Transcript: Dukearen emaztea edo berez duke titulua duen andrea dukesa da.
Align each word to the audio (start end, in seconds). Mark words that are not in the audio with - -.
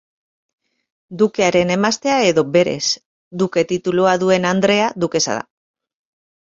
Dukearen 1.21 1.73
emaztea 1.75 2.15
edo 2.31 2.45
berez 2.57 2.81
duke 3.45 3.67
titulua 3.75 4.17
duen 4.27 4.51
andrea 4.57 4.93
dukesa 5.07 5.41
da. 5.41 5.49